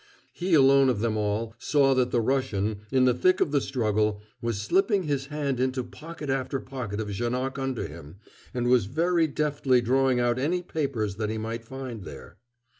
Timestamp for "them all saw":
0.99-1.93